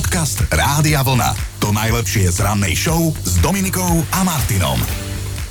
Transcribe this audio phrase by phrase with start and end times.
[0.00, 1.36] Podcast Rádia Vlna.
[1.60, 4.80] To najlepšie z rannej show s Dominikou a Martinom.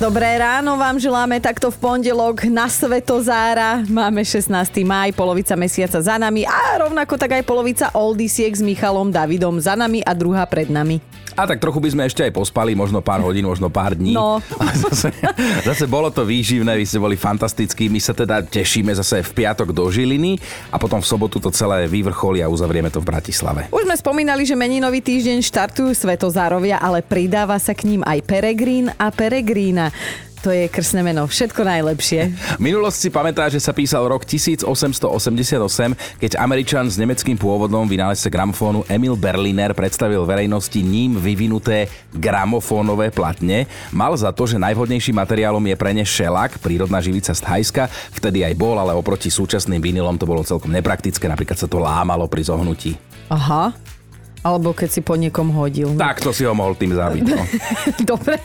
[0.01, 3.85] Dobré ráno vám želáme takto v pondelok na Svetozára.
[3.85, 4.49] Máme 16.
[4.81, 9.77] maj, polovica mesiaca za nami a rovnako tak aj polovica Oldisiek s Michalom Davidom za
[9.77, 10.97] nami a druhá pred nami.
[11.35, 14.15] A tak trochu by sme ešte aj pospali, možno pár hodín, možno pár dní.
[14.15, 14.39] No.
[14.61, 15.09] Ale zase,
[15.65, 19.75] zase bolo to výživné, vy ste boli fantastickí, my sa teda tešíme zase v piatok
[19.75, 20.39] do Žiliny
[20.73, 23.61] a potom v sobotu to celé vyvrcholí a uzavrieme to v Bratislave.
[23.69, 28.89] Už sme spomínali, že meninový týždeň štartujú Svetozárovia, ale pridáva sa k ním aj Peregrín
[28.95, 29.91] a Peregrína.
[30.39, 31.27] To je krsné meno.
[31.27, 32.31] Všetko najlepšie.
[32.63, 34.63] Minulosť si pamätá, že sa písal rok 1888,
[36.15, 43.67] keď Američan s nemeckým pôvodom vynálezce gramofónu Emil Berliner predstavil verejnosti ním vyvinuté gramofónové platne.
[43.91, 47.91] Mal za to, že najvhodnejším materiálom je pre ne šelak, prírodná živica z Thajska.
[48.15, 52.31] Vtedy aj bol, ale oproti súčasným vinilom to bolo celkom nepraktické, napríklad sa to lámalo
[52.31, 52.95] pri zohnutí.
[53.27, 53.75] Aha.
[54.39, 55.91] Alebo keď si po niekom hodil.
[55.99, 57.23] Tak to si ho mohol tým zabiť.
[57.27, 57.43] No.
[58.15, 58.39] Dobre.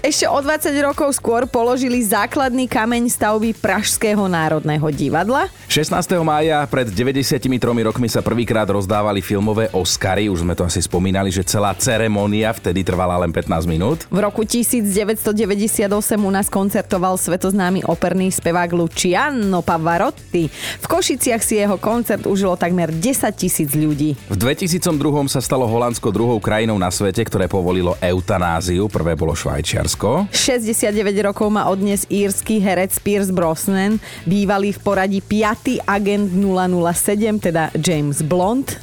[0.00, 5.52] Ešte o 20 rokov skôr položili základný kameň stavby Pražského národného divadla.
[5.68, 5.92] 16.
[6.24, 7.44] mája pred 93
[7.84, 10.32] rokmi sa prvýkrát rozdávali filmové Oscary.
[10.32, 14.08] Už sme to asi spomínali, že celá ceremónia vtedy trvala len 15 minút.
[14.08, 20.48] V roku 1998 u nás koncertoval svetoznámy operný spevák Luciano Pavarotti.
[20.80, 24.16] V Košiciach si jeho koncert užilo takmer 10 tisíc ľudí.
[24.32, 28.86] V 2002 sa stalo Holandsko druhou krajinou na svete, ktoré povolilo eutanáziu.
[28.86, 30.30] Prvé bolo Švajčiarsko.
[30.30, 30.94] 69
[31.26, 35.82] rokov má odnes írsky herec Pierce Brosnan, bývalý v poradí 5.
[35.82, 38.78] agent 007, teda James Blond.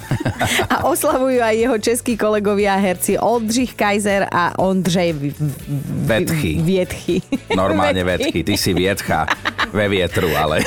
[0.68, 5.32] A oslavujú aj jeho českí kolegovia herci Oldřich Kaiser a Ondřej v-
[6.04, 6.60] Vetchy.
[6.60, 7.24] Vietchy.
[7.56, 9.24] Normálne vetchy, ty si vietcha
[9.72, 10.60] ve vietru, ale...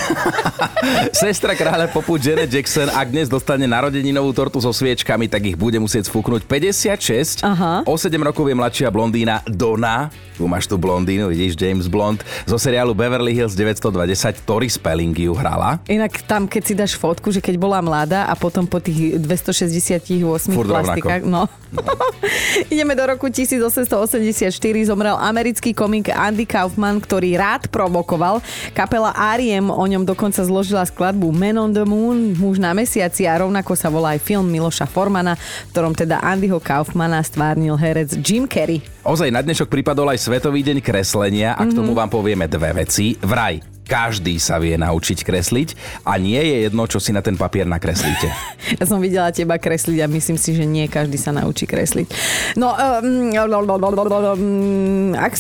[1.13, 5.74] Sestra kráľa popu Janet Jackson, ak dnes dostane narodeninovú tortu so sviečkami, tak ich bude
[5.79, 7.47] musieť sfúknuť 56.
[7.47, 7.87] Aha.
[7.87, 10.11] O 7 rokov je mladšia blondína Donna.
[10.35, 12.19] Tu máš tú blondínu, vidíš, James Blond.
[12.43, 15.79] Zo seriálu Beverly Hills 920 Tori Spelling ju hrala.
[15.87, 20.11] Inak tam, keď si dáš fotku, že keď bola mladá a potom po tých 268
[20.51, 21.47] Furt plastikách, no.
[22.73, 24.51] Ideme do roku 1884,
[24.91, 28.43] zomrel americký komik Andy Kaufman, ktorý rád provokoval.
[28.75, 29.71] Kapela R.E.M.
[29.71, 33.87] o ňom dokonca zložila skladbu Man on the Moon, muž na mesiaci a rovnako sa
[33.87, 38.85] volá aj film Miloša Formana, v ktorom teda Andyho Kaufmana stvárnil herec Jim Carrey.
[39.01, 43.17] Ozaj na dnešok pripadol aj Svetový deň kreslenia a k tomu vám povieme dve veci.
[43.21, 45.69] Vraj, každý sa vie naučiť kresliť
[46.09, 48.33] a nie je jedno, čo si na ten papier nakreslíte.
[48.81, 52.09] Ja som videla teba kresliť a myslím si, že nie každý sa naučí kresliť.
[52.57, 53.37] No, um,
[55.13, 55.33] ak,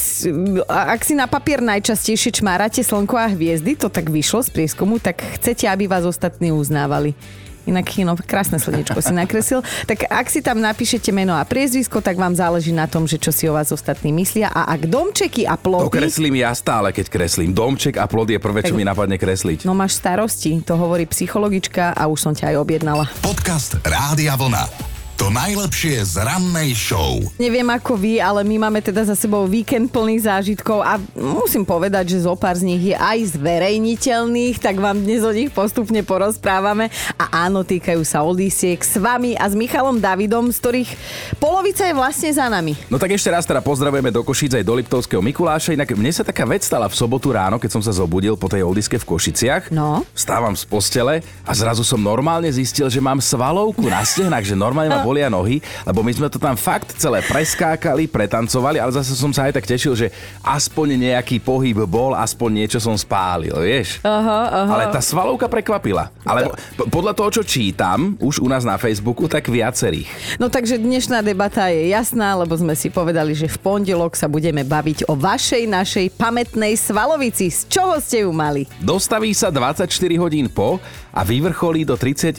[0.68, 5.24] ak si na papier najčastejšie čmárate slnko a hviezdy, to tak vyšlo z prieskumu, tak
[5.40, 7.16] chcete, aby vás ostatní uznávali.
[7.64, 9.64] Inak no, krásne slnečko si nakresil.
[9.88, 13.32] Tak ak si tam napíšete meno a priezvisko, tak vám záleží na tom, že čo
[13.32, 14.52] si o vás ostatní myslia.
[14.52, 15.88] A ak domčeky a To plody...
[15.88, 17.56] kreslím ja stále, keď kreslím.
[17.56, 19.64] Domček a plod je prvé, čo Tak- mi napadne kresliť.
[19.64, 23.04] No máš starosti, to hovorí psychologička a už som ťa aj objednala.
[23.24, 24.93] Podcast Rádia Vlna.
[25.14, 27.22] To najlepšie z rannej show.
[27.38, 32.18] Neviem ako vy, ale my máme teda za sebou víkend plný zážitkov a musím povedať,
[32.18, 36.90] že zo pár z nich je aj zverejniteľných, tak vám dnes o nich postupne porozprávame.
[37.14, 40.90] A áno, týkajú sa Odisiek s vami a s Michalom Davidom, z ktorých
[41.38, 42.74] polovica je vlastne za nami.
[42.90, 45.78] No tak ešte raz teda pozdravujeme do Košíc aj do Liptovského Mikuláša.
[45.78, 48.66] Inak mne sa taká vec stala v sobotu ráno, keď som sa zobudil po tej
[48.66, 49.70] oldiske v Košiciach.
[49.70, 50.02] No.
[50.10, 54.90] Vstávam z postele a zrazu som normálne zistil, že mám svalovku na stehnách, že normálne
[54.90, 59.28] ma bolia nohy, lebo my sme to tam fakt celé preskákali, pretancovali, ale zase som
[59.28, 60.08] sa aj tak tešil, že
[60.40, 64.00] aspoň nejaký pohyb bol, aspoň niečo som spálil, vieš?
[64.00, 64.16] Aha,
[64.56, 64.72] aha.
[64.72, 66.08] Ale tá svalovka prekvapila.
[66.22, 70.08] Ale po- podľa toho, čo čítam, už u nás na Facebooku, tak viacerých.
[70.36, 74.62] No takže dnešná debata je jasná, lebo sme si povedali, že v pondelok sa budeme
[74.62, 77.46] baviť o vašej, našej pamätnej svalovici.
[77.46, 78.64] Z čoho ste ju mali?
[78.78, 79.84] Dostaví sa 24
[80.16, 80.78] hodín po
[81.10, 82.38] a vyvrcholí do 36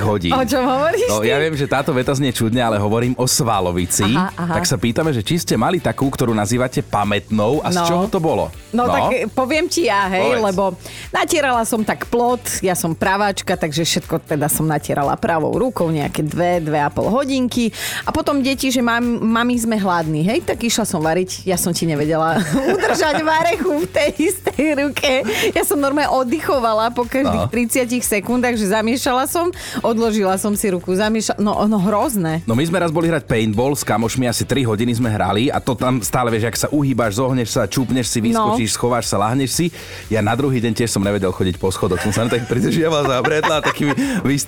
[0.00, 0.30] hodín.
[0.30, 1.28] O čom hovoríš No, ty?
[1.28, 4.02] ja viem, že táto veta znie čudne, ale hovorím o svalovici.
[4.04, 4.54] Aha, aha.
[4.54, 7.86] Tak sa pýtame, že či ste mali takú, ktorú nazývate pamätnou a z No.
[7.86, 8.50] čoho to bolo?
[8.70, 10.44] No, no tak e, poviem ti ja, hej, Povedz.
[10.44, 10.64] lebo
[11.10, 16.22] natierala som tak plot, ja som praváčka, takže všetko teda som natierala pravou rukou, nejaké
[16.22, 17.70] dve, dve a pol hodinky.
[18.02, 21.70] A potom deti, že mam, mami sme hladní, hej, tak išla som variť, ja som
[21.70, 25.12] ti nevedela udržať varechu v tej istej ruke.
[25.52, 27.48] Ja som normálne oddychovala po každých No.
[27.48, 32.40] 30 sekundách, že zamiešala som, odložila som si ruku, zamiešala, no, no hrozné.
[32.48, 35.60] No my sme raz boli hrať paintball s kamošmi, asi 3 hodiny sme hrali a
[35.60, 38.76] to tam stále vieš, ak sa uhýbaš, zohneš sa, čúpneš si, vyskočíš, no.
[38.80, 39.66] schováš sa, lahneš si.
[40.08, 43.20] Ja na druhý deň tiež som nevedel chodiť po schodoch, som sa tak pridržiaval za
[43.20, 43.92] bredla a takými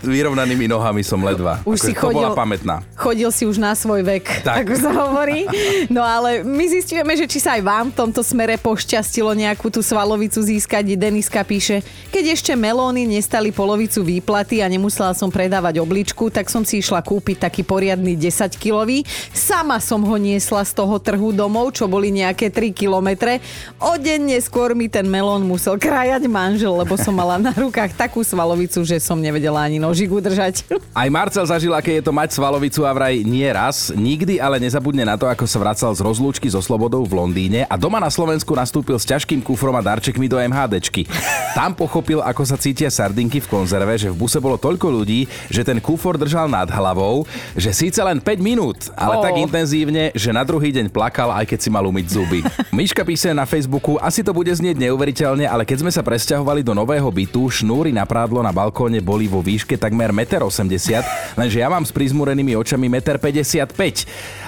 [0.01, 1.61] vyrovnanými nohami som ledva.
[1.69, 2.81] Už ako si chodil, bola pamätná.
[2.97, 4.65] Chodil si už na svoj vek, tak.
[4.65, 5.45] ako sa hovorí.
[5.93, 9.85] No ale my zistujeme, že či sa aj vám v tomto smere pošťastilo nejakú tú
[9.85, 10.97] svalovicu získať.
[10.97, 16.63] Deniska píše, keď ešte melóny nestali polovicu výplaty a nemusela som predávať obličku, tak som
[16.63, 19.03] si išla kúpiť taký poriadny 10 kilový.
[19.35, 23.43] Sama som ho niesla z toho trhu domov, čo boli nejaké 3 kilometre.
[23.83, 28.23] O deň neskôr mi ten melón musel krajať manžel, lebo som mala na rukách takú
[28.25, 30.65] svalovicu, že som nevedela ani nožik udržať.
[30.95, 33.91] Aj Marcel zažil, aké je to mať svalovicu a vraj nie raz.
[33.91, 37.75] Nikdy ale nezabudne na to, ako sa vracal z rozlúčky so Slobodou v Londýne a
[37.75, 41.05] doma na Slovensku nastúpil s ťažkým kufrom a darčekmi do MHDčky.
[41.53, 45.67] Tam pochopil, ako sa cítia sardinky v konzerve, že v buse bolo toľko ľudí, že
[45.67, 47.24] ten kufor držal nad hlavou,
[47.59, 49.23] že síce len 5 minút, ale oh.
[49.25, 52.41] tak intenzívne, že na druhý deň plakal, aj keď si mal umyť zuby.
[52.77, 56.73] Miška píše na Facebooku, asi to bude znieť neuveriteľne, ale keď sme sa presťahovali do
[56.73, 61.05] nového bytu, šnúry na prádlo na balkóne boli vo výške takmer 1,80 m,
[61.37, 63.83] lenže ja mám s prizmurenými očami 1,55 m.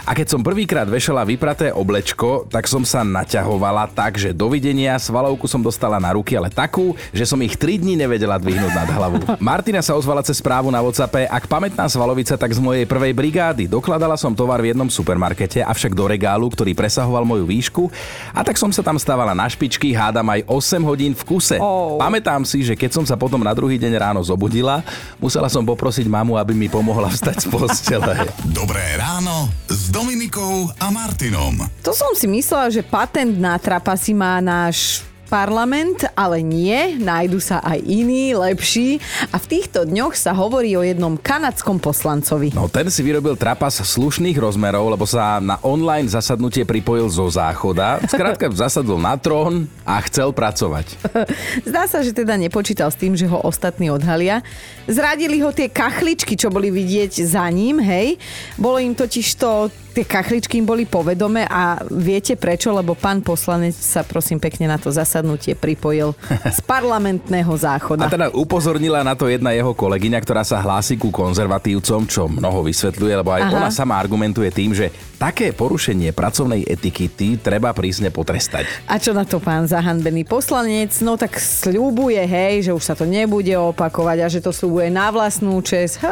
[0.06, 5.50] A keď som prvýkrát vešala vypraté oblečko, tak som sa naťahovala tak, že dovidenia, svalovku
[5.50, 9.18] som dostala na ruky, ale takú, že som ich 3 dní nevedela dvihnúť nad hlavu.
[9.42, 13.66] Martina sa ozvala cez správu na WhatsApp, ak pamätná svalovica, tak z mojej prvej brigády.
[13.66, 17.90] Dokladala som tovar v jednom supermarkete, avšak do regálu, ktorý presahoval moju výšku.
[18.30, 21.58] A tak som sa tam stávala na špičky, hádam aj 8 hodín v kuse.
[21.58, 21.98] Oh.
[21.98, 24.86] Pamätám si, že keď som sa potom na druhý deň ráno zobudila,
[25.18, 28.14] musela som poprosiť mamu, aby mi pomohla vstať z postele.
[28.54, 31.56] Dobré ráno z Dominikou a Martinom.
[31.80, 37.64] To som si myslela, že patent na trapasy má náš parlament, ale nie, nájdu sa
[37.64, 39.00] aj iní, lepší.
[39.32, 42.52] A v týchto dňoch sa hovorí o jednom kanadskom poslancovi.
[42.52, 47.96] No ten si vyrobil trapas slušných rozmerov, lebo sa na online zasadnutie pripojil zo záchoda.
[48.04, 50.92] Skrátka zasadol na trón a chcel pracovať.
[51.72, 54.44] Zdá sa, že teda nepočítal s tým, že ho ostatní odhalia.
[54.84, 58.20] Zradili ho tie kachličky, čo boli vidieť za ním, hej.
[58.60, 62.68] Bolo im totiž to tie kachličky im boli povedome a viete prečo?
[62.68, 68.04] Lebo pán poslanec sa prosím pekne na to zasadnutie pripojil z parlamentného záchoda.
[68.04, 72.60] A teda upozornila na to jedna jeho kolegyňa, ktorá sa hlási ku konzervatívcom, čo mnoho
[72.68, 73.52] vysvetľuje, lebo aj Aha.
[73.56, 78.68] ona sama argumentuje tým, že také porušenie pracovnej etikety treba prísne potrestať.
[78.84, 80.92] A čo na to pán zahanbený poslanec?
[81.00, 85.08] No tak sľubuje, hej, že už sa to nebude opakovať a že to sľubuje na
[85.08, 86.04] vlastnú čest.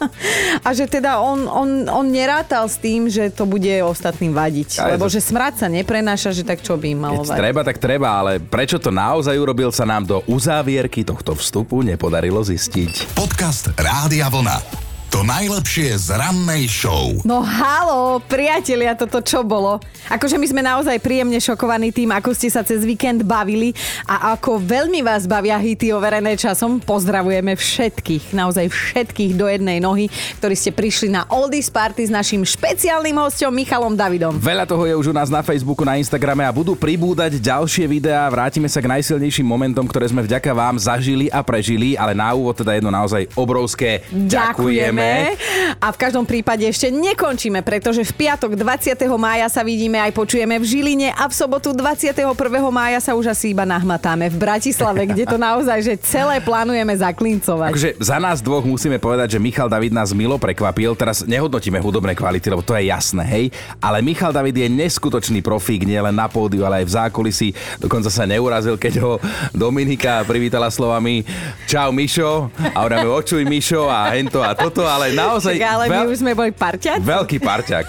[0.66, 4.82] a že teda on, on, on nerátal s tým, že to bude ostatným vadiť.
[4.82, 7.38] Aj, lebo že smrad sa neprenáša, že tak čo by im malo vadiť.
[7.38, 12.42] treba, tak treba, ale prečo to naozaj urobil, sa nám do uzávierky tohto vstupu nepodarilo
[12.42, 13.14] zistiť.
[13.14, 14.91] Podcast Rádia Vlna.
[15.12, 17.20] To najlepšie z rannej show.
[17.28, 19.76] No halo, priatelia, toto čo bolo?
[20.08, 23.76] Akože my sme naozaj príjemne šokovaní tým, ako ste sa cez víkend bavili
[24.08, 26.80] a ako veľmi vás bavia hity overené časom.
[26.80, 30.08] Pozdravujeme všetkých, naozaj všetkých do jednej nohy,
[30.40, 34.40] ktorí ste prišli na Oldies Party s našim špeciálnym hostom Michalom Davidom.
[34.40, 38.32] Veľa toho je už u nás na Facebooku, na Instagrame a budú pribúdať ďalšie videá.
[38.32, 42.56] Vrátime sa k najsilnejším momentom, ktoré sme vďaka vám zažili a prežili, ale na úvod
[42.56, 45.01] teda jedno naozaj obrovské ďakujeme.
[45.02, 45.80] Ďakujeme.
[45.82, 48.94] A v každom prípade ešte nekončíme, pretože v piatok 20.
[49.18, 52.22] mája sa vidíme aj počujeme v Žiline a v sobotu 21.
[52.70, 57.72] mája sa už asi iba nahmatáme v Bratislave, kde to naozaj, že celé plánujeme zaklincovať.
[57.74, 60.94] Takže za nás dvoch musíme povedať, že Michal David nás milo prekvapil.
[60.94, 63.44] Teraz nehodnotíme hudobné kvality, lebo to je jasné, hej.
[63.82, 67.48] Ale Michal David je neskutočný profík, nie len na pódiu, ale aj v zákulisí.
[67.82, 69.12] Dokonca sa neurazil, keď ho
[69.50, 71.26] Dominika privítala slovami
[71.66, 75.56] Čau Mišo a hovorí očuj Mišo a hento a toto ale naozaj...
[75.56, 75.92] Tak ale veľ...
[75.92, 77.00] my už sme boli parťať.
[77.00, 77.86] Veľký parťak.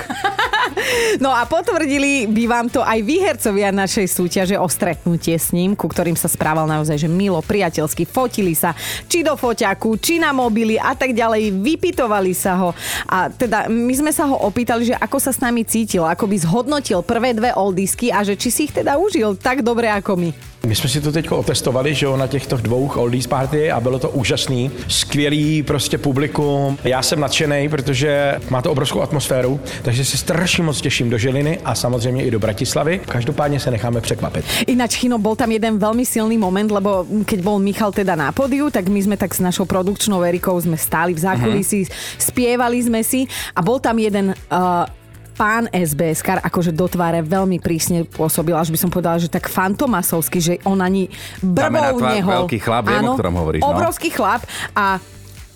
[1.23, 5.91] no a potvrdili by vám to aj výhercovia našej súťaže o stretnutie s ním, ku
[5.91, 8.71] ktorým sa správal naozaj, že milo, priateľsky, fotili sa,
[9.11, 12.69] či do foťaku, či na mobily a tak ďalej, vypitovali sa ho.
[13.09, 16.37] A teda my sme sa ho opýtali, že ako sa s nami cítil, ako by
[16.39, 20.52] zhodnotil prvé dve oldisky a že či si ich teda užil tak dobre ako my.
[20.67, 23.99] My jsme si to teď otestovali, že jo, na těchto dvou Oldies Party a bylo
[23.99, 26.77] to úžasný, skvělý prostě publikum.
[26.83, 31.59] Já jsem nadšený, protože má to obrovskou atmosféru, takže se strašně moc těším do Žiliny
[31.65, 33.01] a samozřejmě i do Bratislavy.
[33.05, 34.45] Každopádně se necháme překvapit.
[34.67, 38.71] Ináč, Chino, bol tam jeden veľmi silný moment, lebo keď bol Michal teda na podiu,
[38.71, 42.23] tak my sme tak s našou produkčnou Erikou sme stáli v zákulisí, uh-huh.
[42.23, 44.87] spievali sme si a bol tam jeden uh,
[45.33, 49.49] pán SBS kar akože do tváre veľmi prísne pôsobila, až by som povedala, že tak
[49.49, 51.09] fantomasovský, že on ani
[51.41, 52.45] brvou nehol.
[52.45, 53.61] Veľký chlap, viem, o ktorom hovoríš.
[53.65, 53.73] No.
[53.73, 54.45] Obrovský chlap
[54.77, 55.01] a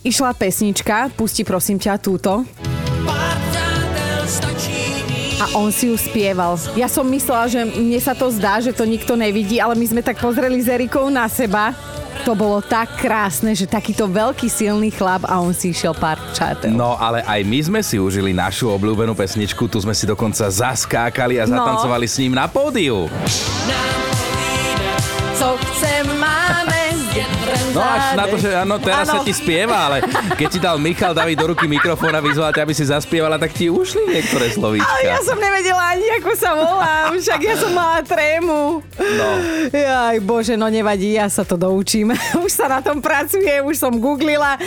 [0.01, 2.41] išla pesnička, pusti prosím ťa túto.
[5.37, 6.57] A on si ju spieval.
[6.73, 10.01] Ja som myslela, že mne sa to zdá, že to nikto nevidí, ale my sme
[10.01, 11.77] tak pozreli s Erikou na seba
[12.19, 16.69] to bolo tak krásne, že takýto veľký silný chlap a on si išiel pár čatel.
[16.69, 21.37] No ale aj my sme si užili našu obľúbenú pesničku, tu sme si dokonca zaskákali
[21.37, 21.55] a No.
[21.55, 23.07] zatancovali s ním na pódiu.
[25.33, 26.81] Co chce máme
[27.73, 29.97] No až na to, že áno, teraz sa ti spieva, ale
[30.33, 33.53] keď ti dal Michal David do ruky mikrofón a vyzval ťa, aby si zaspievala, tak
[33.53, 34.89] ti ušli niektoré slovíčka.
[34.89, 38.81] Ale ja som nevedela ani, ako sa volám, však ja som mala trému.
[38.97, 39.29] No.
[39.69, 42.17] Jaj, bože, no nevadí, ja sa to doučím.
[42.45, 44.57] Už sa na tom pracuje, už som googlila.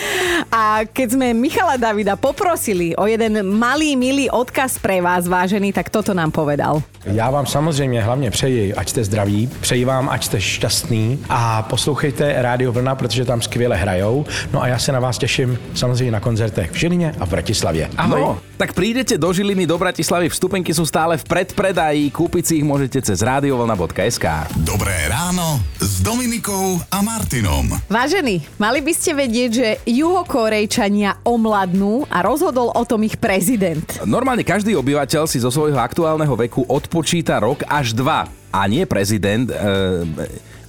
[0.52, 5.90] A keď sme Michala Davida poprosili o jeden malý, milý odkaz pre vás, vážený, tak
[5.90, 6.82] toto nám povedal.
[7.04, 12.32] Já vám samozřejmě hlavně přeji, ať jste zdraví, přeji vám, ať jste šťastný a poslouchejte
[12.42, 14.24] Rádio Vlna, protože tam skvěle hrajou.
[14.52, 17.90] No a já se na vás těším samozřejmě na koncertech v Žilině a v Bratislavě.
[17.96, 18.20] Ahoj.
[18.20, 22.66] No, tak prídete do Žiliny, do Bratislavy, vstupenky sú stále v predpredaji, kúpiť si ich
[22.66, 24.26] môžete cez radiovolna.sk.
[24.60, 27.72] Dobré ráno s Dominikou a Martinom.
[27.88, 33.84] Vážení, mali by ste vedieť, že juhokorejčania omladnú a rozhodol o tom ich prezident.
[34.04, 38.28] Normálne každý obyvateľ si zo svojho aktuálneho veku odpočíta rok až dva.
[38.50, 39.54] A nie prezident, e,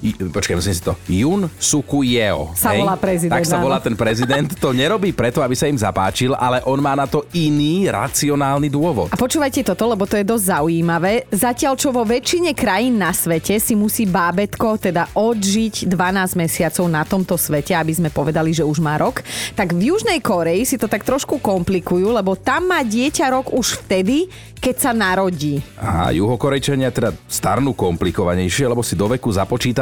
[0.10, 2.51] počkaj, myslím si to, Jun Suku Yeo.
[2.58, 4.50] Sa volá prezident, Tak sa volá ten prezident.
[4.58, 9.13] To nerobí preto, aby sa im zapáčil, ale on má na to iný racionálny dôvod.
[9.13, 11.29] A počúvajte toto, lebo to je dosť zaujímavé.
[11.29, 17.05] Zatiaľ, čo vo väčšine krajín na svete si musí bábetko teda odžiť 12 mesiacov na
[17.05, 19.22] tomto svete, aby sme povedali, že už má rok,
[19.53, 23.86] tak v Južnej Koreji si to tak trošku komplikujú, lebo tam má dieťa rok už
[23.86, 24.25] vtedy,
[24.62, 25.58] keď sa narodí.
[25.81, 29.34] A juhokorejčania teda starnú komplikovanejšie, lebo si do veku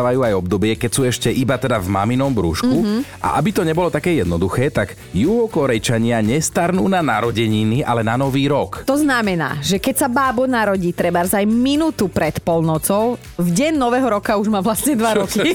[0.10, 2.78] započítavajú aj obdobie, keď sú ešte iba teda v maminom brúšku.
[2.82, 3.22] Mm-hmm.
[3.22, 8.86] A aby to nebolo také jednoduché, tak juhokorejčania nestarnú na narodeniny, ale na nový rok.
[8.90, 14.08] To znamená, že keď sa bábo narodí treba aj minútu pred polnocou, v deň nového
[14.10, 15.54] roka už má vlastne dva roky.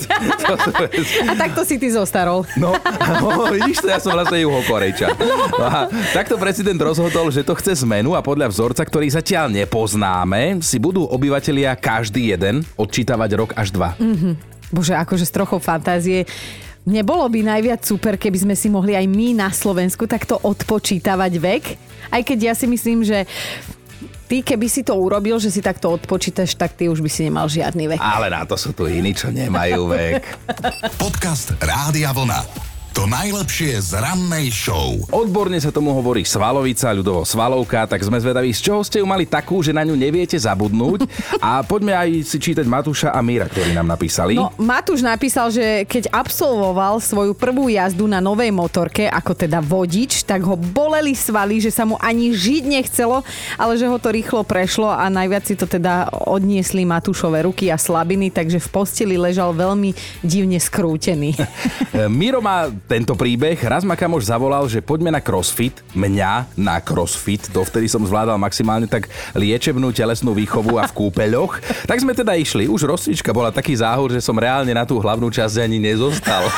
[1.27, 2.47] a takto si ty zostarol.
[2.55, 2.77] No,
[3.19, 5.17] no, vidíš to, ja som vlastne juhokorejčan.
[5.59, 5.79] No a
[6.15, 11.09] takto prezident rozhodol, že to chce zmenu a podľa vzorca, ktorý zatiaľ nepoznáme, si budú
[11.09, 13.97] obyvatelia každý jeden odčítavať rok až dva.
[14.75, 16.27] Bože, akože s trochou fantázie.
[16.85, 21.65] Nebolo by najviac super, keby sme si mohli aj my na Slovensku takto odpočítavať vek?
[22.13, 23.25] Aj keď ja si myslím, že
[24.29, 27.49] ty keby si to urobil, že si takto odpočítaš, tak ty už by si nemal
[27.49, 28.01] žiadny vek.
[28.03, 30.23] Ale na to sú tu iní, čo nemajú vek.
[31.03, 32.74] Podcast Rádia Vlna.
[32.95, 34.95] To najlepšie z rannej show.
[35.11, 39.27] Odborne sa tomu hovorí svalovica, ľudovo svalovka, tak sme zvedaví, z čoho ste ju mali
[39.27, 41.03] takú, že na ňu neviete zabudnúť.
[41.43, 44.39] A poďme aj si čítať Matúša a Míra, ktorí nám napísali.
[44.39, 50.23] No, Matúš napísal, že keď absolvoval svoju prvú jazdu na novej motorke, ako teda vodič,
[50.23, 53.27] tak ho boleli svaly, že sa mu ani žiť nechcelo,
[53.59, 57.77] ale že ho to rýchlo prešlo a najviac si to teda odniesli Matúšové ruky a
[57.77, 61.35] slabiny, takže v posteli ležal veľmi divne skrútený.
[62.23, 63.57] Miro má tento príbeh.
[63.65, 65.81] Raz ma kamoš zavolal, že poďme na crossfit.
[65.97, 67.49] Mňa na crossfit.
[67.49, 71.57] Dovtedy som zvládal maximálne tak liečebnú telesnú výchovu a v kúpeľoch.
[71.85, 72.65] Tak sme teda išli.
[72.67, 76.49] Už rozcvička bola taký záhor, že som reálne na tú hlavnú časť ani nezostal.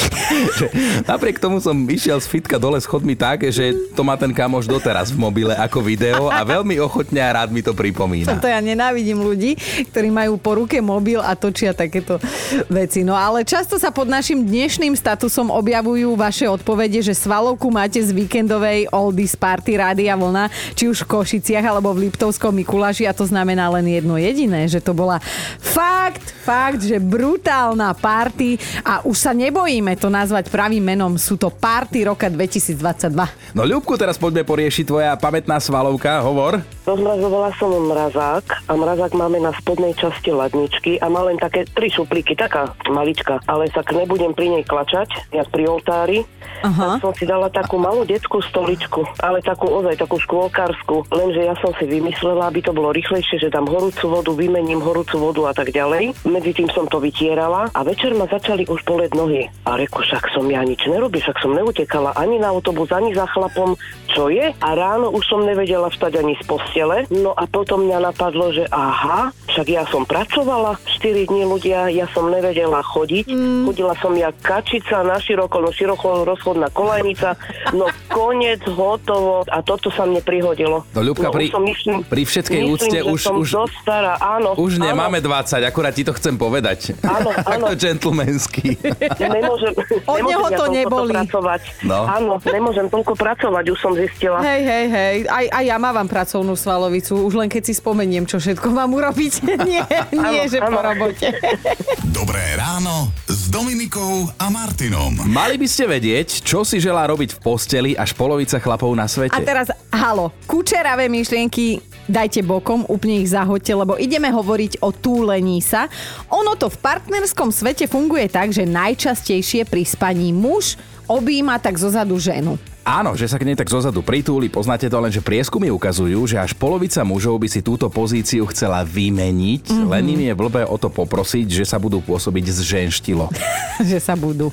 [1.10, 5.14] Napriek tomu som išiel z fitka dole schodmi tak, že to má ten kamoš doteraz
[5.14, 8.42] v mobile ako video a veľmi ochotne a rád mi to pripomína.
[8.42, 9.56] To ja nenávidím ľudí,
[9.94, 12.18] ktorí majú po ruke mobil a točia takéto
[12.66, 13.06] veci.
[13.06, 18.12] No ale často sa pod našim dnešným statusom objavujú vaše odpovede, že svalovku máte z
[18.12, 23.24] víkendovej Oldies Party Rádia Vlna, či už v Košiciach alebo v Liptovskom Mikuláši a to
[23.24, 25.16] znamená len jedno jediné, že to bola
[25.56, 31.48] fakt, fakt, že brutálna party a už sa nebojíme to nazvať pravým menom, sú to
[31.48, 33.56] party roka 2022.
[33.56, 36.20] No Ľubku, teraz poďme poriešiť tvoja pamätná svalovka.
[36.20, 36.60] Hovor.
[36.82, 41.86] Rozmrazovala som mrazák a mrazák máme na spodnej časti ladničky a má len také tri
[41.86, 46.18] šuplíky, taká malička, ale sa nebudem pri nej klačať, jak pri oltári.
[46.62, 46.98] Aha.
[46.98, 51.54] Tak som si dala takú malú detskú stoličku, ale takú ozaj takú škôlkársku, lenže ja
[51.58, 55.52] som si vymyslela, aby to bolo rýchlejšie, že dám horúcu vodu, vymením horúcu vodu a
[55.52, 56.14] tak ďalej.
[56.22, 59.50] Medzi tým som to vytierala a večer ma začali už boleť nohy.
[59.66, 63.26] A reku, však som ja nič nerobím, však som neutekala ani na autobus, ani za
[63.26, 63.74] chlapom,
[64.14, 64.54] čo je?
[64.54, 67.10] A ráno už som nevedela vstať ani z postele.
[67.10, 72.06] No a potom mňa napadlo, že aha, však ja som pracovala 4 dní ľudia, ja
[72.14, 73.26] som nevedela chodiť.
[73.26, 73.66] Mm.
[73.66, 77.34] Chodila som ja kačica na široko, no široko rozchodná kolajnica.
[77.74, 79.42] No konec, hotovo.
[79.50, 80.86] A toto sa mne prihodilo.
[80.94, 84.14] No Ľubka, no, pri, myslím, pri všetkej myslím, úcte už, som už, dosť stará.
[84.22, 84.94] Áno, už áno.
[84.94, 86.94] nemáme 20, akurát ti to chcem povedať.
[87.02, 87.66] Áno, áno.
[87.66, 88.78] Takto gentlemanský.
[89.18, 89.72] Nemôžem,
[90.06, 91.12] Od nemôžem neho ja to neboli.
[91.18, 91.60] pracovať.
[91.82, 92.06] No.
[92.06, 94.38] Áno, nemôžem toľko pracovať, už som zistila.
[94.38, 95.16] Hej, hej, hej.
[95.26, 99.32] Aj, aj ja mávam pracovnú svalovicu, už len keď si spomeniem, čo všetko mám urobiť.
[99.68, 99.82] nie,
[100.14, 100.76] nie, Áno, že áno.
[100.92, 101.32] Robote.
[102.18, 105.16] Dobré ráno s Dominikou a Martinom.
[105.24, 109.32] Mali by ste vedieť, čo si želá robiť v posteli až polovica chlapov na svete.
[109.32, 115.64] A teraz, halo, kučeravé myšlienky dajte bokom, úplne ich zahoďte, lebo ideme hovoriť o túlení
[115.64, 115.88] sa.
[116.28, 120.76] Ono to v partnerskom svete funguje tak, že najčastejšie pri spaní muž
[121.08, 122.60] objíma tak zozadu ženu.
[122.82, 126.34] Áno, že sa k nej tak zozadu pritúli, poznáte to len, že prieskumy ukazujú, že
[126.34, 129.86] až polovica mužov by si túto pozíciu chcela vymeniť, mm-hmm.
[129.86, 133.30] len im je blbé o to poprosiť, že sa budú pôsobiť z ženštilo.
[133.90, 134.50] že sa budú.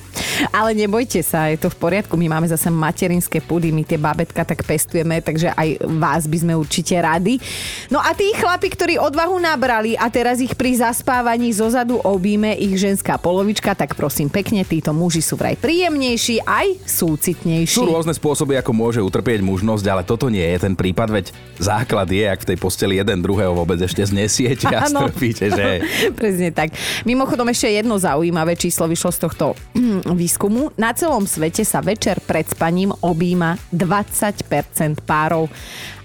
[0.53, 2.13] Ale nebojte sa, je to v poriadku.
[2.21, 6.53] My máme zase materinské pudy, my tie babetka tak pestujeme, takže aj vás by sme
[6.53, 7.41] určite radi.
[7.89, 12.77] No a tí chlapi, ktorí odvahu nabrali a teraz ich pri zaspávaní zozadu objíme ich
[12.77, 17.74] ženská polovička, tak prosím pekne, títo muži sú vraj príjemnejší, aj súcitnejší.
[17.74, 22.12] Sú rôzne spôsoby, ako môže utrpieť mužnosť, ale toto nie je ten prípad, veď základ
[22.12, 25.08] je, ak v tej posteli jeden druhého vôbec ešte znesiete a Áno.
[25.08, 25.80] strpíte, že...
[26.20, 26.76] Presne tak.
[27.08, 29.46] Mimochodom ešte jedno zaujímavé číslo vyšlo z tohto
[30.20, 30.76] výskumu.
[30.76, 35.48] Na celom svete sa večer pred spaním objíma 20% párov.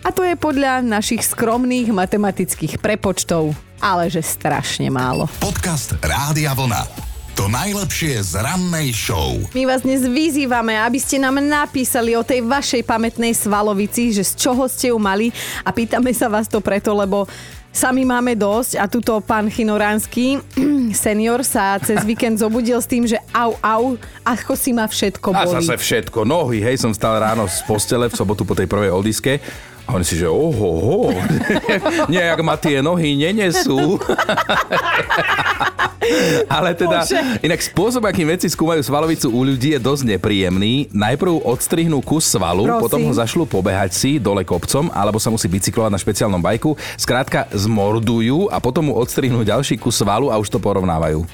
[0.05, 5.27] A to je podľa našich skromných matematických prepočtov, ale že strašne málo.
[5.41, 7.04] Podcast Rádia Vlna.
[7.35, 9.35] To najlepšie z rannej show.
[9.59, 14.39] My vás dnes vyzývame, aby ste nám napísali o tej vašej pamätnej svalovici, že z
[14.39, 15.35] čoho ste ju mali
[15.67, 17.27] a pýtame sa vás to preto, lebo
[17.75, 20.39] Sami máme dosť a tuto pán Chinoránsky,
[20.95, 25.43] senior, sa cez víkend zobudil s tým, že au, au, ako si ma všetko A
[25.43, 25.59] boli.
[25.59, 29.43] zase všetko, nohy, hej, som stal ráno z postele v sobotu po tej prvej oldiske
[29.85, 30.99] a oni si, že oho, ho,
[32.13, 34.01] nejak ma tie nohy nenesú.
[36.49, 37.17] Ale teda, Bože.
[37.41, 40.93] inak spôsob, akým veci skúmajú svalovicu u ľudí je dosť nepríjemný.
[40.93, 42.83] Najprv odstrihnú kus svalu, Prosím.
[42.85, 46.77] potom ho zašlú pobehať si dole kopcom, alebo sa musí bicyklovať na špeciálnom bajku.
[47.01, 51.25] Skrátka, zmordujú a potom mu odstrihnú ďalší kus svalu a už to porovnávajú.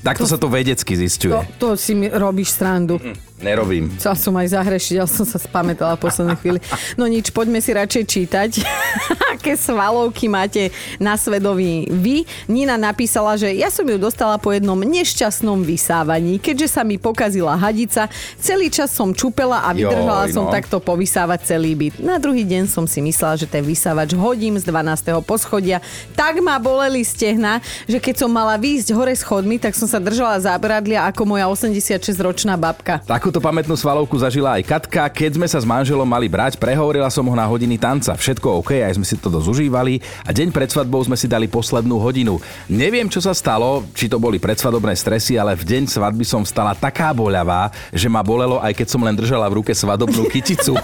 [0.00, 1.34] Takto sa to vedecky zistuje.
[1.34, 2.96] To, to si mi robíš srandu.
[3.36, 3.92] Nerobím.
[4.00, 6.58] Chcela som aj zahrešiť, ale som sa spamätala v poslednej chvíli.
[6.96, 8.50] No nič, poďme si radšej čítať,
[9.36, 12.24] aké svalovky máte na svedomí vy.
[12.48, 17.60] Nina napísala, že ja som ju dostala po jednom nešťastnom vysávaní, keďže sa mi pokazila
[17.60, 18.08] hadica.
[18.40, 20.52] Celý čas som čupela a vydržala Joj, som no.
[20.56, 22.00] takto povysávať celý byt.
[22.00, 25.12] Na druhý deň som si myslela, že ten vysávač hodím z 12.
[25.28, 25.84] poschodia.
[26.16, 30.40] Tak ma boleli stehna, že keď som mala výjsť hore schodmi, tak som sa držala
[30.40, 33.04] za bradlia ako moja 86-ročná babka.
[33.26, 35.10] Takúto pamätnú svalovku zažila aj Katka.
[35.10, 38.14] Keď sme sa s manželom mali brať, prehovorila som ho na hodiny tanca.
[38.14, 41.50] Všetko OK, aj sme si to dosť užívali a deň pred svadbou sme si dali
[41.50, 42.38] poslednú hodinu.
[42.70, 46.70] Neviem, čo sa stalo, či to boli predsvadobné stresy, ale v deň svadby som stala
[46.78, 50.78] taká boľavá, že ma bolelo, aj keď som len držala v ruke svadobnú kyticu.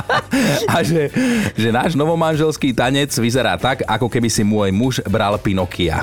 [0.72, 1.12] a že,
[1.52, 6.00] že náš novomanželský tanec vyzerá tak, ako keby si môj muž bral Pinokia.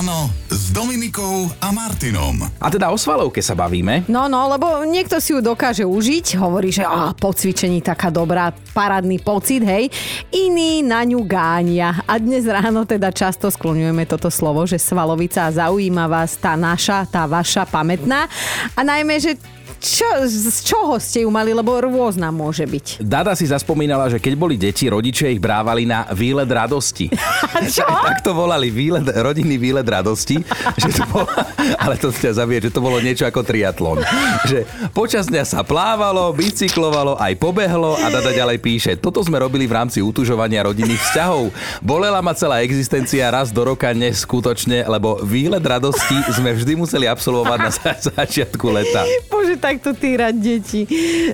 [0.00, 2.40] Ráno s Dominikou a Martinom.
[2.56, 4.08] A teda o svalovke sa bavíme.
[4.08, 8.48] No, no, lebo niekto si ju dokáže užiť, hovorí, že á, po cvičení taká dobrá,
[8.72, 9.92] parádny pocit, hej.
[10.32, 12.00] Iní na ňu gánia.
[12.08, 17.28] A dnes ráno teda často skloňujeme toto slovo, že svalovica zaujíma vás tá naša, tá
[17.28, 18.24] vaša pamätná.
[18.72, 19.36] A najmä, že
[19.80, 23.00] čo, z čoho ste ju mali, lebo rôzna môže byť.
[23.00, 27.08] Dada si zaspomínala, že keď boli deti, rodičia ich brávali na výlet radosti.
[27.74, 27.84] Čo?
[27.88, 30.40] tak to volali výlet, rodinný výlet radosti.
[30.76, 31.28] že to bolo,
[31.82, 34.04] ale to ťa zavie, že to bolo niečo ako triatlon.
[34.44, 39.64] Že počas dňa sa plávalo, bicyklovalo, aj pobehlo a Dada ďalej píše, toto sme robili
[39.64, 41.48] v rámci utužovania rodinných vzťahov.
[41.80, 47.58] Bolela ma celá existencia raz do roka neskutočne, lebo výlet radosti sme vždy museli absolvovať
[47.58, 49.06] na za- začiatku leta.
[49.30, 50.82] Bože, takto týrať deti.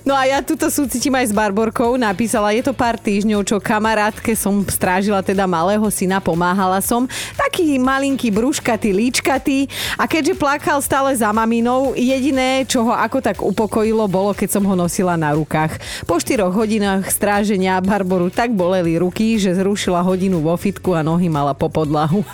[0.05, 1.96] No a ja tuto súcitím aj s Barborkou.
[1.96, 7.09] Napísala, je to pár týždňov, čo kamarátke som strážila teda malého syna, pomáhala som.
[7.33, 9.72] Taký malinký, brúškatý, líčkatý.
[9.96, 14.64] A keďže plakal stále za maminou, jediné, čo ho ako tak upokojilo, bolo, keď som
[14.68, 15.81] ho nosila na rukách.
[16.05, 21.33] Po štyroch hodinách stráženia Barboru tak boleli ruky, že zrušila hodinu vo fitku a nohy
[21.33, 22.20] mala po podlahu.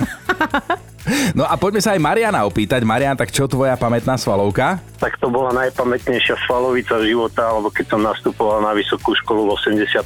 [1.35, 2.87] No a poďme sa aj Mariana opýtať.
[2.87, 4.92] Marian, tak čo tvoja pamätná svalovka?
[5.03, 9.99] Tak to bola najpamätnejšia svalovica života, lebo keď som nastupoval na vysokú školu v 88,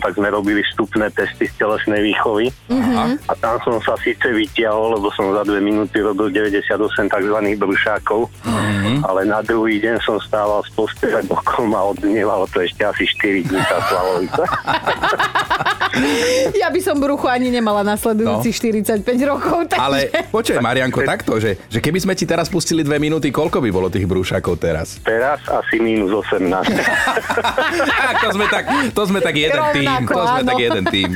[0.00, 2.48] tak sme robili vstupné testy z telesnej výchovy.
[3.28, 6.64] A tam som sa síce vytiahol, lebo som za dve minúty robil 98
[7.12, 7.36] tzv.
[7.60, 8.32] brušákov,
[9.04, 13.44] ale na druhý deň som stával z postele bokom a odnievalo to ešte asi 4
[13.52, 14.42] dní tá svalovica.
[16.54, 19.58] Ja by som bruchu ani nemala nasledujúcich 45 rokov.
[19.72, 19.82] Takže...
[19.82, 19.98] Ale
[20.30, 23.88] počkaj, Marianko, takto, že, že keby sme ti teraz pustili dve minúty, koľko by bolo
[23.90, 25.02] tých brúšakov teraz?
[25.02, 26.44] Teraz asi minus 18.
[28.22, 29.96] to sme tak, to sme tak jeden Rovnako, tým.
[30.06, 30.48] To sme áno.
[30.48, 31.10] tak jeden tým.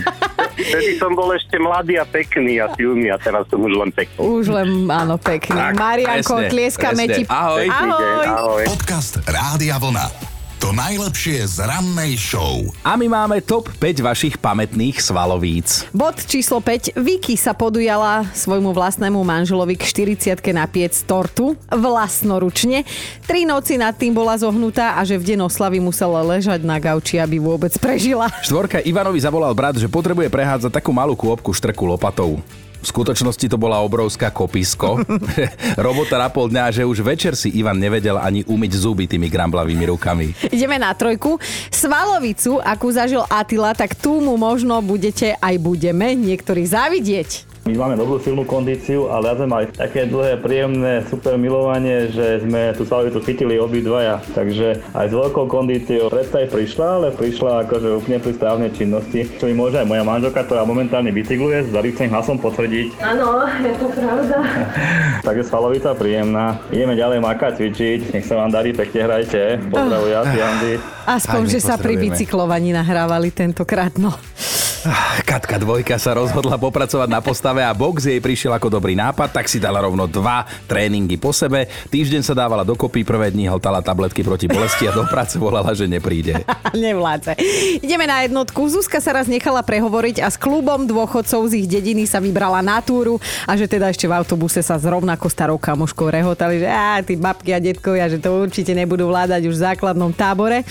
[0.52, 4.18] Vtedy som bol ešte mladý a pekný a silný a teraz som už len pekný.
[4.20, 5.56] Už len, áno, pekný.
[5.56, 7.16] Tak, Marianko, presne, tlieskame presne.
[7.16, 7.22] ti.
[7.28, 7.66] Ahoj.
[7.68, 8.26] Ahoj.
[8.26, 8.64] Ahoj.
[8.68, 10.32] Podcast Rádia Vlna.
[10.62, 12.62] To najlepšie z rannej show.
[12.87, 15.90] A my máme top 5 vašich pamätných svalovíc.
[15.90, 16.94] Bod číslo 5.
[17.03, 22.87] Vicky sa podujala svojmu vlastnému manželovi k 40 na piec tortu vlastnoručne.
[23.27, 27.18] Tri noci nad tým bola zohnutá a že v deň oslavy musela ležať na gauči,
[27.18, 28.31] aby vôbec prežila.
[28.46, 32.38] Štvorka Ivanovi zavolal brat, že potrebuje prehádzať takú malú kôpku štrku lopatou.
[32.83, 34.99] V skutočnosti to bola obrovská kopisko.
[35.87, 39.87] Robota na pol dňa, že už večer si Ivan nevedel ani umyť zuby tými gramblavými
[39.95, 40.35] rukami.
[40.51, 41.38] Ideme na trojku.
[41.71, 47.52] Svalovicu, akú zažil Atila, tak tu mu možno budete aj budeme niektorí závidieť.
[47.62, 52.42] My máme dobrú silnú kondíciu, ale ja sme mali také dlhé, príjemné, super milovanie, že
[52.42, 54.18] sme tú slavicu chytili obidvaja.
[54.35, 59.31] Takže aj s veľkou kondíciou predsa aj prišla, ale prišla akože úplne pri správnej činnosti.
[59.38, 62.98] Čo mi môže aj moja manželka, ktorá momentálne bicykluje, s veľkým hlasom potvrdiť.
[62.98, 64.37] Áno, je to pravda.
[65.31, 66.59] Takže svalovica príjemná.
[66.75, 68.01] Ideme ďalej makať, cvičiť.
[68.11, 69.62] Nech sa vám darí, pekne hrajte.
[69.70, 70.72] Pozdravujem, Jasi, Andy.
[71.07, 74.11] Aspoň, že sa pri bicyklovaní nahrávali tentokrát, no.
[75.23, 79.47] Katka dvojka sa rozhodla popracovať na postave a box jej prišiel ako dobrý nápad, tak
[79.47, 81.71] si dala rovno dva tréningy po sebe.
[81.87, 85.87] Týždeň sa dávala dokopy, prvé dni hltala tabletky proti bolesti a do práce volala, že
[85.87, 86.42] nepríde.
[86.75, 87.38] Nevládze.
[87.79, 88.59] Ideme na jednotku.
[88.66, 92.83] Zuzka sa raz nechala prehovoriť a s klubom dôchodcov z ich dediny sa vybrala na
[92.83, 96.99] túru a že teda ešte v autobuse sa s rovnako starou kamoškou rehotali, že á,
[97.07, 100.66] tí babky a detkovia, že to určite nebudú vládať už v základnom tábore.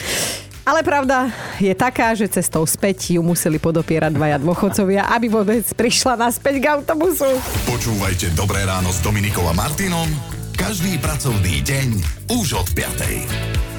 [0.62, 6.16] Ale pravda je taká, že cestou späť ju museli podopierať dvaja dôchodcovia, aby vôbec prišla
[6.16, 7.28] naspäť k autobusu.
[7.66, 10.08] Počúvajte Dobré ráno s Dominikou a Martinom
[10.62, 11.90] každý pracovný deň
[12.38, 13.71] už od 5.